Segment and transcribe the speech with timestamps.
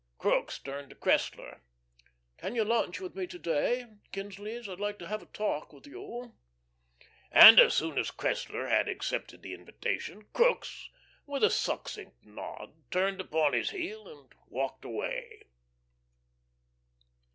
[0.17, 1.59] Crookes turned to Cressler.
[2.39, 4.67] "Can you lunch with me to day at Kinsley's?
[4.67, 6.33] I'd like to have a talk with you."
[7.31, 10.89] And as soon as Cressler had accepted the invitation, Crookes,
[11.27, 15.43] with a succinct nod, turned upon his heel and walked away.